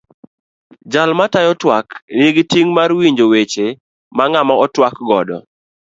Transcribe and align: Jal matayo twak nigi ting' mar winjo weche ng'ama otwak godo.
Jal 0.91 1.11
matayo 1.19 1.51
twak 1.61 1.87
nigi 2.17 2.43
ting' 2.51 2.71
mar 2.77 2.89
winjo 2.99 3.25
weche 3.33 3.67
ng'ama 4.29 4.53
otwak 4.65 4.95
godo. 5.07 5.37